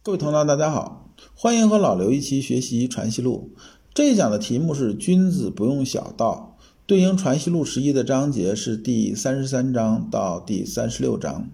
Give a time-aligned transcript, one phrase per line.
[0.00, 3.50] 各位同道，大家好，欢迎和老刘一起学习《传习录》。
[3.92, 11.50] 这一讲的题目是“君子不用小道”，对应《传习录》十一的章节是第三十三章到第三十六章。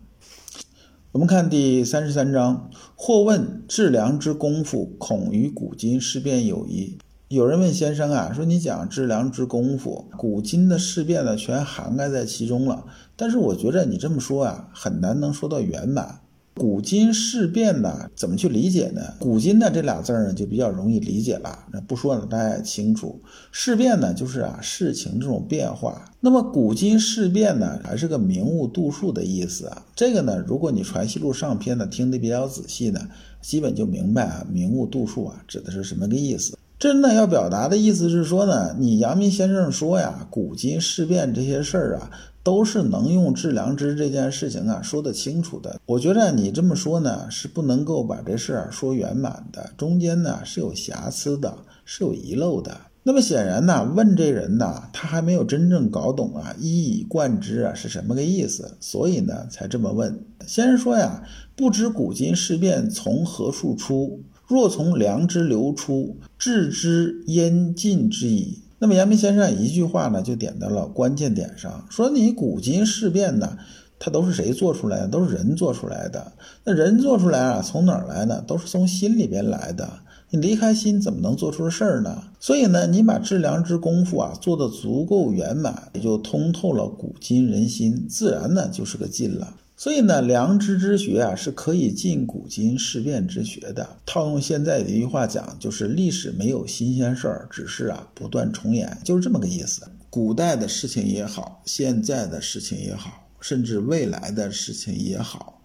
[1.12, 6.98] 我们看第三十三章，或问致良之功夫，恐与古今事变有异。
[7.28, 12.84] 有人问先生啊，说你讲致良之功夫，古今的事变呢，全涵盖在其中了。
[13.16, 16.20] 但是我觉得你这么说啊，很难能说到圆满。
[16.56, 19.02] 古今事变呢，怎么去理解呢？
[19.18, 23.20] 古今呢这俩字儿呢就比较容易理解了，那不说了大家也清楚。
[23.50, 26.04] 事变呢就是啊事情这种变化。
[26.20, 29.84] 那么古今事变呢还是个名物度数的意思啊。
[29.96, 33.00] 这个呢，如果你传习录上篇呢听得比较仔细呢，
[33.42, 36.56] 基本就明白啊名物度数啊指的是什么个意思。
[36.78, 42.10] 真的要表达的意思是说呢，你阳明先生说呀，古今事变这些事儿啊。
[42.44, 45.80] 都是能用致良知这件事情啊说得清楚的。
[45.86, 52.78] 我觉得你这么说呢，是不能够把这事儿说圆满的，中间呢是有瑕疵的，是有遗漏的。
[53.06, 60.24] 那么显然呢，问这人呢，他还没有真正搞懂啊，一以贯之啊是什么个意思，所以呢才这么问。
[60.46, 61.22] 先生说呀，
[61.56, 68.63] 不知古今事变从何处出，若从良知流出，治之焉尽之矣。
[68.84, 73.56] 那么阳明先生一句话呢，就点到了关键点上，说你古今事变呢，
[73.98, 75.08] 它都是谁做出来的？
[75.08, 76.32] 都是人做出来的。
[76.64, 78.42] 那人做出来啊，从哪儿来的？
[78.42, 79.88] 都是从心里边来的。
[80.34, 82.24] 你离开心，怎么能做出事儿呢？
[82.40, 89.54] 所以呢，你把致良知功夫啊做得足够圆满，也就通透了古今人心，自然呢就是个尽了。
[89.76, 93.88] 所以呢，良知之学啊是可以尽古今事变之学的。
[94.04, 99.82] 套用现在的一句话讲，就是历史没有新鲜事儿，只是啊不断重演，就是这么个意思。
[100.10, 105.60] 古代的事情也好，现在的事情也好，甚至未来的事情也好，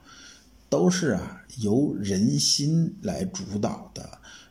[0.70, 4.08] 都是啊由人心来主导的。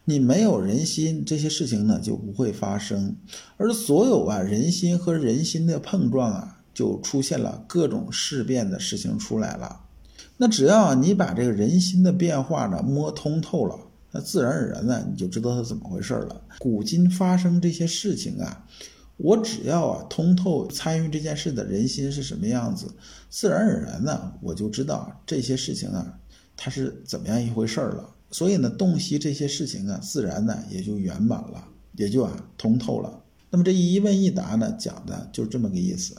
[0.09, 3.15] 你没有人心，这些事情呢就不会发生。
[3.59, 6.55] 而所有啊人心和人心的碰撞啊。
[6.75, 9.81] 就出现了各种事变的事情出来了，
[10.37, 13.77] 那只要你把这个人心的变化呢摸通透了，
[14.13, 16.41] 那自然而然呢你就知道它怎么回事了。
[16.61, 18.65] 古今发生这些事情啊，
[19.17, 22.87] 我只要啊通透参与这件事的人心是什么样子，
[23.29, 26.21] 自然而然呢我就知道这些事情啊
[26.57, 28.09] 它是怎么样一回事了。
[28.31, 31.65] 所以呢洞悉这些事情啊，自然呢也就圆满了，
[31.97, 33.23] 也就啊通透了。
[33.51, 36.15] 那么这一问一答呢讲的就是这么个意思。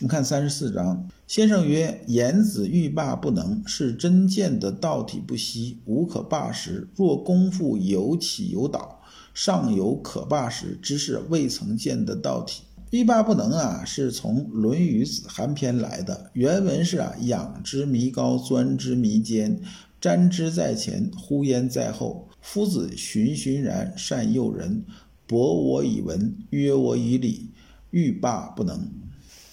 [0.00, 6.88] 我们看三十四章，先生曰：“言子欲罢不能，是真见的道体不息，无可罢时。
[6.94, 9.00] 若功夫有起有倒，
[9.34, 12.62] 尚有可罢时之是未曾见的道体。
[12.90, 16.30] 欲罢不能啊，是从《论语子罕篇》来的。
[16.32, 19.60] 原文是啊：仰之弥高，钻之弥坚，
[20.00, 22.28] 瞻之在前，呼焉在后。
[22.40, 24.84] 夫子循循然，善诱人，
[25.26, 27.50] 博我以文，约我以礼，
[27.90, 28.88] 欲罢不能。”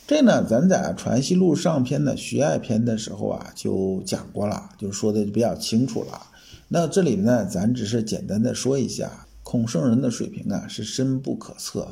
[0.08, 6.22] 这呢，咱在《传习录》上篇的徐爱篇的时候啊，就讲过了，就说的比较清楚了。
[6.68, 11.88] 那这里呢，咱只是简单的说一下，孔圣人的水平啊是深不可测。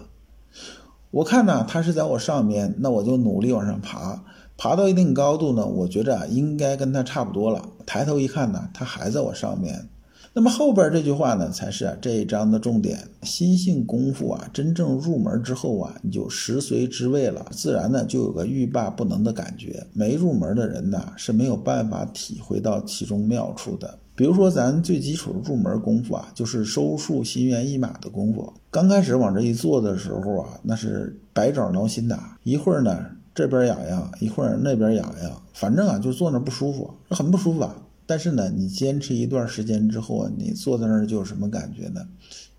[1.09, 4.23] 我看呢，他是在我上面，那我就努力往上爬，
[4.63, 7.61] 爬到一定高度呢，我觉着啊应该跟他差不多了。
[7.85, 9.89] 抬头一看呢，他还在我上面。
[10.31, 12.97] 那么后边这句话呢，才是啊这一章的重点。
[13.23, 19.85] 心性功夫啊，真正入门之后啊，你就食髓知味了，自然呢就有个欲罢不能的感觉。
[19.91, 23.99] 没入门的人呢，是没有办法体会到其中妙处的。
[24.15, 28.53] 比如说咱最基础的入门功夫啊，就是收束心猿意马的功夫。
[28.71, 37.75] 刚开始往这一坐的时候啊，那是百爪挠心的，一会儿呢这边痒痒，一会儿那边痒痒，反正啊就坐那不舒服，很不舒服啊。
[38.05, 42.05] 但是呢，你坚持一段时间之后，你坐在那儿就有什么感觉呢？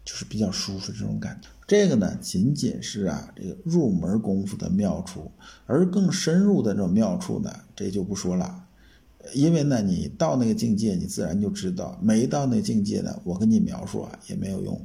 [0.04, 1.48] 就是比较舒服这种感觉。
[1.66, 5.30] 这个呢，仅仅是啊这个入门功夫的妙处，
[5.66, 8.64] 而更深入的这种妙处呢，这就不说了。
[9.32, 14.78] 因为呢，你到那个境界，你自然就知道；没到那个境界呢，我跟你描述啊也没有用。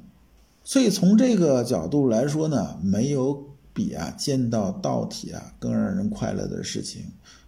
[0.63, 3.49] 所以从这个角度来说呢，没有
[3.80, 7.06] 比啊见到道体啊更让人快乐的事情。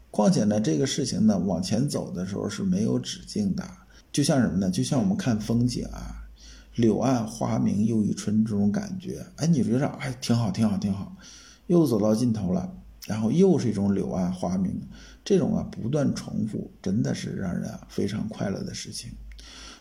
[0.09, 3.61] 况且呢，这个事情呢，往前走的时候是没有止境的，
[4.13, 4.71] 就像什么呢？
[4.71, 6.23] 就像我们看风景啊，
[6.75, 9.25] 柳暗花明又一春这种感觉。
[9.35, 11.13] 哎，你觉着哎，挺好，挺好，挺好，
[11.67, 12.73] 又走到尽头了，
[13.07, 14.81] 然后又是一种柳暗花明，
[15.25, 19.11] 这种啊不断重复，真的是让人啊非常快乐的事情。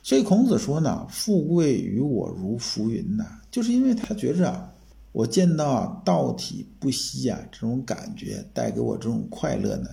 [0.02, 4.72] 所以孔子说呢，富贵于我如浮云呐，就是因为他觉着啊。
[5.12, 9.88] 我见到啊道体不息啊，这种感觉带给我这种快乐呢，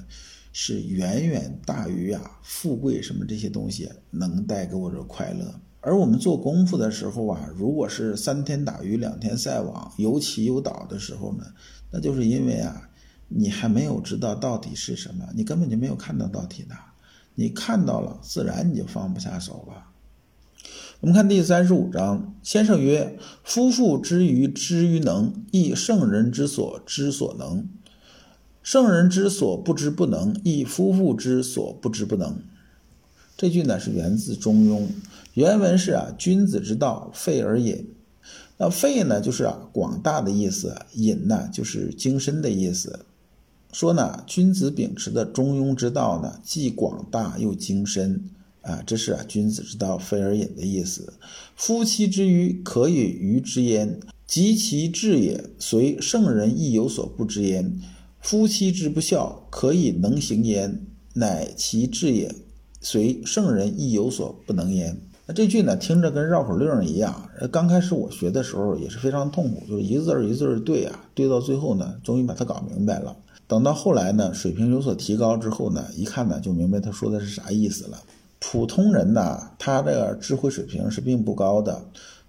[0.54, 5.60] 是远远大于啊富贵什么这些东西能带给我的快乐。
[5.82, 11.46] 而我们做功夫的时候啊，如果是三天打鱼两天晒网，有起有倒的时候呢，
[11.92, 12.90] 那就是因为啊，
[13.28, 16.76] 你还没有知道到底是什么，你根本就没有看到道体的。
[17.36, 19.84] 你看到了，自然你就放不下手了。
[21.00, 27.66] 我们看第三十五章，先生曰：“夫妇之于知于能，亦圣人之所知所能；
[28.64, 32.40] 圣人之所不知不能，亦夫妇之所不知不能。”
[33.38, 34.80] 这句呢是源自《中庸》，
[35.36, 37.88] 原文是啊，君子之道，废而隐。
[38.58, 43.06] 那废呢，就是啊广大的意思；隐呢，就是精深的意思。
[43.72, 48.32] 说呢，君子秉持的中庸之道呢，既广大又精深
[48.62, 51.14] 啊，这是啊君子之道，非而隐的意思。
[51.56, 57.80] 夫妻之愚，可以愚之焉；及其智也，随圣人亦有所不知焉。
[58.20, 62.34] 夫妻之不孝，可以能行焉，乃其智也。
[62.82, 64.98] 随圣人亦有所不能焉。
[65.26, 67.30] 那这句呢，听着跟绕口令一样。
[67.52, 73.16] 刚开始我学的时候也是非常痛苦，就是一个字儿一个字儿对啊，对到最后呢，终于把它搞明白了。
[73.48, 77.98] 等到后来呢，水平有所提高之后呢，一看呢就明白他说的是啥意思了。
[78.40, 81.86] 普通人呢，他这个智慧水平是并不高的。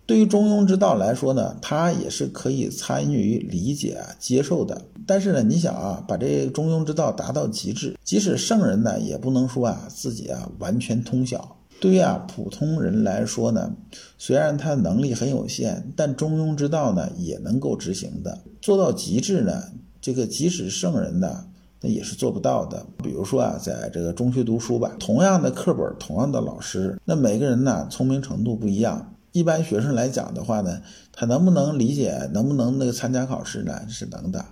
[0.07, 4.81] 对于中庸之道来说呢，他也是可以参与理解、接受的。
[5.07, 11.57] 但是呢，你想啊，把这中庸之道达到极致，即使圣人呢，也不能说啊自己啊完全通晓。
[11.79, 13.71] 对于啊普通人来说呢，
[14.17, 18.39] 虽然他能力很有限，但中庸之道呢也能够执行的。
[18.63, 19.63] 做到极致呢，
[20.01, 21.45] 这个即使圣人呢，
[21.81, 22.85] 那也是做不到的。
[23.03, 29.15] 比如说啊，在这个中学读书吧，同样的课本，同样的老师，那每个人呢聪明程度不一样。
[29.33, 30.81] 一般学生来讲的话呢，
[31.13, 33.79] 他能不能理解，能不能那个参加考试呢？
[33.89, 34.45] 是能的，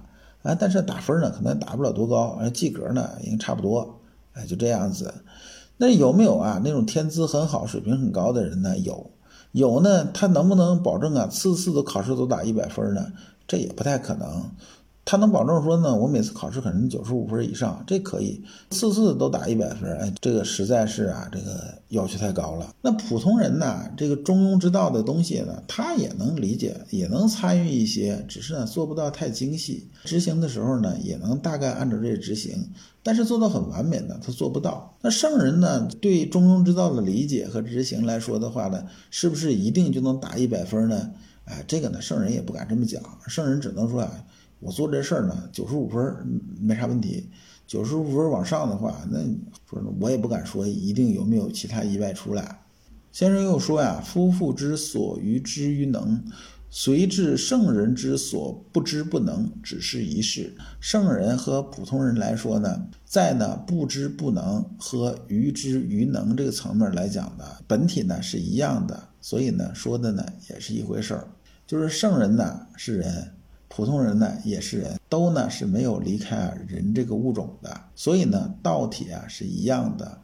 [0.43, 3.99] 啊，但是打分呢，可能打不了多高，而及格呢，应该差不多，
[4.35, 5.13] 哎，就这样子。
[5.79, 6.61] 那有没有啊？
[6.63, 8.79] 那种天资很好、水平很高的人呢？
[8.79, 9.11] 有，
[9.53, 13.13] 有呢，他能不能保证啊，次次的考试都打一百分呢？
[13.49, 14.45] 这也不太可能。
[15.07, 22.75] 他能保证说呢，我每次考试可能九十五分以上，这可以，次次都打一百分，哎，这个实在是啊，这个要求太高了。
[22.83, 32.57] 那普通人呢，这个中庸之道的东西呢，他也能理解，也能参与一些，只是呢做不到太精细，执行的时候呢，也能大概按照这执行，
[33.05, 34.93] 但是做到很完美呢，他做不到。
[35.03, 38.83] 那圣人呢，对中庸之道的理解和执行来说的话呢，
[39.13, 41.13] 是不是一定就能打一百分呢？
[41.45, 44.11] 哎，这个呢，圣人也不敢这么讲，圣人只能说啊。
[44.59, 47.29] 我做这事儿呢，九十五分没啥问题，
[47.67, 49.19] 九十五分往上的话，那
[49.69, 52.63] 说我也不敢说一定有没有其他意外出来。
[53.13, 56.23] 先生又说呀：“夫妇之所愚之于能，
[56.69, 60.55] 随至圣人之所不知不能，只是一事。
[60.81, 71.29] 圣人和普通人来说呢，在呢不知不能和愚之于能这个层面来讲呢，本体呢是一样的，所以呢说的呢也是一回事儿。
[71.67, 73.33] 就是圣人呢是人。”
[73.77, 80.23] 普通人呢也是人，都呢是没有离开啊人这个物种的，所以呢道体啊是一样的，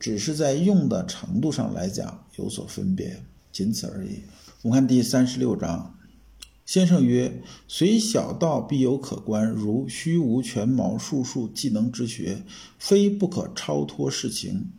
[0.00, 3.22] 只是在用的程度上来讲有所分别，
[3.52, 4.22] 仅此而已。
[4.62, 5.98] 我们看第三十六章，
[6.64, 12.42] 先生曰：“随小道必有可观，如虚无全毛术数技能之学，
[12.78, 14.70] 非不可超脱世情。”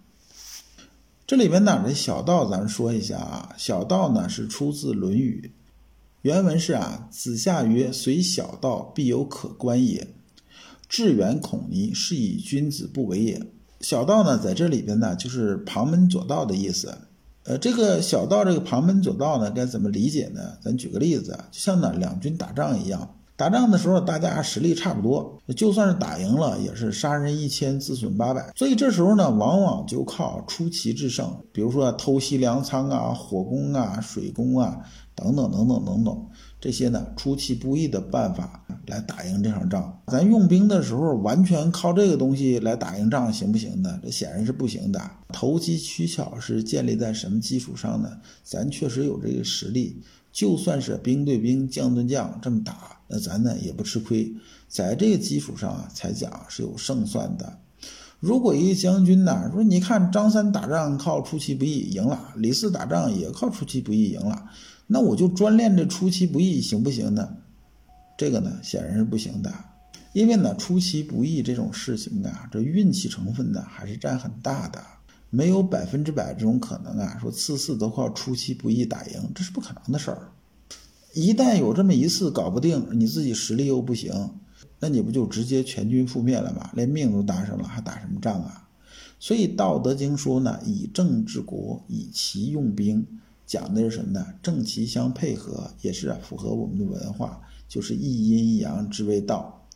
[1.27, 5.51] 这里面呢这小道咱说一下啊，小道呢是出自《论语》。
[6.25, 10.07] 原文是啊，子夏曰：“虽小道，必有可观也。
[10.89, 13.39] 志远恐泥，是以君子不为也。”
[13.79, 16.97] 小道呢，在这里边呢，就是旁门左道的意思。
[17.43, 20.41] 呃，这个小道，这个旁门左道呢，该怎么理解呢？
[20.63, 28.51] 咱举个例子，就像呢两军打仗一样，打仗的时候大家实力差不多，就算是打赢了，也是杀人一千，自损八百。
[28.55, 34.77] 所以这时候呢，往往就靠出奇制胜，比如说偷袭粮仓啊、火攻啊、水攻啊。
[35.17, 36.27] 等等等等等等，
[36.65, 40.01] 这些呢出其不意的办法来打赢这场仗。
[40.07, 43.99] 咱用兵的时候完全靠这个东西来打赢仗行不行呢？
[44.01, 44.99] 这显然是不行的。
[45.31, 48.09] 投机取巧是建立在什么基础上呢？
[48.43, 54.33] 咱确实有这个实力，就算是兵对兵、将对将这么打，那咱呢也不吃亏。
[54.67, 57.59] 在这个基础上啊，才讲是有胜算的。
[58.19, 64.49] 如果一个将军呢说，你看张三打仗靠出其不意赢了，李四打仗也靠出其不意赢了。
[64.87, 67.37] 那我就专练这出其不意行不行呢？
[68.17, 69.53] 这个呢显然是不行的，
[70.13, 74.81] 因为呢出其不意这种事情啊，这运气成分呢还是占很大的，
[75.29, 80.29] 没有百分之百这种可能啊，说次次都靠出其不意打赢，这是不可能的事儿。
[81.13, 84.13] 一旦有这么一次搞不定，你自己实力又不行，
[84.79, 86.69] 那你不就直接全军覆灭了吗？
[86.73, 88.67] 连命都搭上了，还打什么仗啊？
[89.19, 93.05] 所以《道德经》说呢，以政治国，以奇用兵，
[93.45, 94.25] 讲的是什么呢？
[94.41, 99.67] 正奇相配合，也是，符合我们的文化，就是一阴一阳之谓道。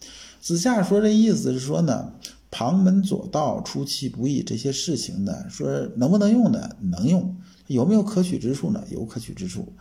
[0.42, 2.14] 子夏说这意思是说呢，
[2.50, 6.76] 旁门左道、出其不意这些事情呢，说能不能用呢？
[6.82, 7.36] 能用。
[7.68, 8.84] 有没有可取之处呢？
[8.90, 9.72] 有可取之处，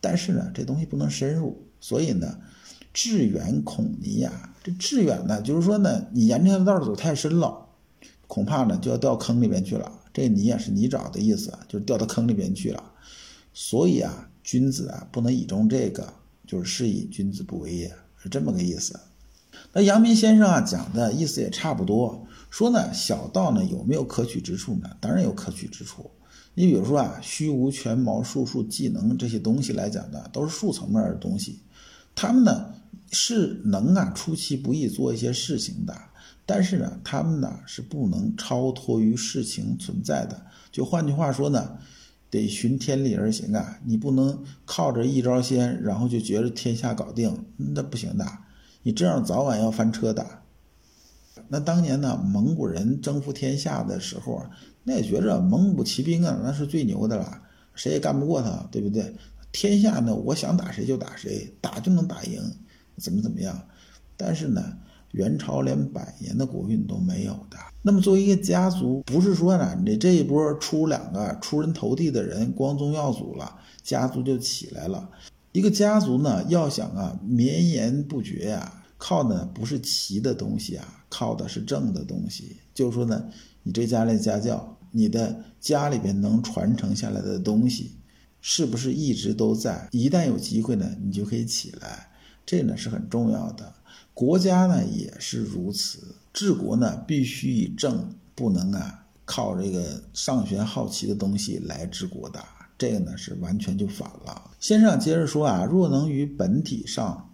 [0.00, 1.62] 但是呢，这东西不能深入。
[1.80, 2.38] 所以呢，
[2.92, 4.54] 致远恐泥呀。
[4.64, 7.66] 这致远呢，就是说呢，你沿这条道走太深了，
[8.26, 9.92] 恐怕呢就要掉坑里边去了。
[10.12, 12.82] 这泥啊是泥沼的意思，就是掉到坑里边去了。
[13.58, 16.12] 所以啊，君子啊不能倚重这个，
[16.46, 19.00] 就是是以君子不为也，是这么个意思。
[19.72, 24.90] 那阳明先生啊讲的意思也差不多，说呢小道呢有没有可取之处呢？
[25.00, 26.10] 当然有可取之处。
[26.52, 31.60] 你比如说啊，虚无、权谋、术数、技能这些东西来讲呢，都是术层面的东西，
[32.14, 32.74] 他们呢
[33.10, 35.98] 是能啊出其不意做一些事情的，
[36.44, 40.44] 但是呢，他们呢是不能超脱于事情存在的。
[40.70, 41.78] 就换句话说呢，
[42.30, 48.26] 得循天理而行啊，你不能靠着一招鲜，然后就觉得天下搞定，那不行的，
[48.82, 50.42] 你这样早晚要翻车的。
[51.48, 54.42] 那当年呢，蒙古人征服天下的时候，
[54.84, 57.42] 那也觉着蒙古骑兵啊，那是最牛的了，
[57.74, 59.14] 谁也干不过他，对不对？
[59.52, 62.42] 天下呢，我想打谁就打谁，打就能打赢，
[62.96, 63.68] 怎么怎么样？
[64.16, 64.78] 但是呢，
[65.16, 67.56] 元朝连百年的国运都没有的。
[67.80, 75.08] 那么作为一个家族，不是说呢，你这一波出两个出人头地的人，光宗耀祖了，家族就起来了。
[75.52, 78.82] 一个家族呢，要想啊绵延不绝呀。
[78.98, 82.56] 靠的不是奇的东西啊，靠的是正的东西。
[82.74, 83.24] 就是说呢，
[83.62, 87.92] 你这家里家教，你的家里边能传承下来的东西，
[88.40, 89.86] 是不是一直都在？
[89.92, 92.08] 一旦有机会呢，你就可以起来，
[92.46, 93.72] 这呢是很重要的。
[94.16, 95.98] 国家呢也是如此，
[96.32, 102.42] 治国呢必须以正，不能啊靠这个上玄好奇的东西来治国的，
[102.78, 104.50] 这个呢是完全就反了。
[104.58, 107.30] 先生接着说啊，若能于本体上。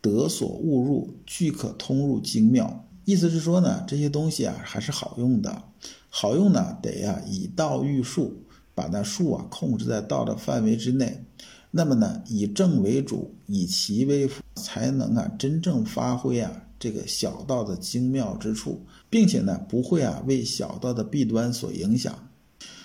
[0.00, 2.84] 得所误入，俱可通入精妙。
[3.04, 5.62] 意思是说呢，这些东西啊还是好用的。
[6.10, 8.42] 好用呢，得呀以道御术，
[8.74, 11.24] 把那术啊控制在道的范围之内。
[11.70, 22.28] 那么呢，以正为主，以奇为辅，才能啊真正发挥啊这个小道的精妙之处，并且呢不会啊为小道的弊端所影响。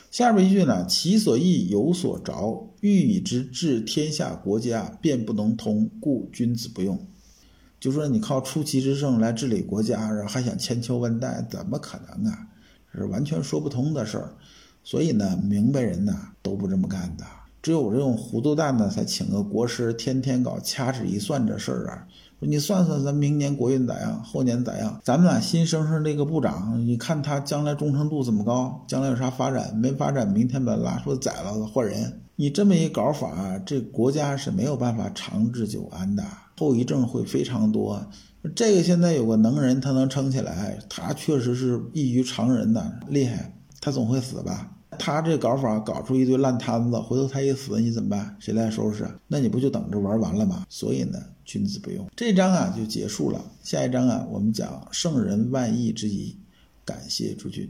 [0.10, 7.06] 下边一句呢，其所益有所着，欲以之治天下国家，便不能通，故君子不用。
[7.80, 12.48] 就说你靠出奇制胜来治理国家，然后还想千秋万代，怎么可能啊？
[12.92, 14.34] 这是完全说不通的事儿。
[14.84, 17.26] 所以呢，明白人呢都不这么干的，
[17.68, 22.08] 只有这种糊涂蛋呢，才请个国师，天天搞掐指一算这事儿啊。
[22.40, 24.24] 你算算，咱明年国运咋样？
[24.24, 24.98] 后年咋样？
[25.04, 28.86] 咱们俩新升上这个部长，你看他将来忠诚度怎么高？
[28.88, 29.76] 将来有啥发展？
[29.76, 32.22] 没发展，明天把拉出来宰了换人。
[32.38, 36.24] 你这么一搞法，这国家是没有办法长治久安的，
[36.58, 38.02] 后遗症会非常多。
[38.56, 43.54] 这个现在有个能人，他能撑起来，他确实是异于常人的厉害。
[43.82, 44.72] 他总会死吧？
[45.00, 48.36] 他这搞法搞出一堆烂摊子，回头他一死，你怎么办？
[48.40, 49.08] 谁来收拾？
[49.28, 50.66] 那你不就等着玩完了吗？
[50.70, 52.08] 所以呢，君子不用。
[52.16, 56.36] 这章啊就结束了，下一章啊我们讲圣人万亿之疑。
[56.86, 57.70] 感谢诸君。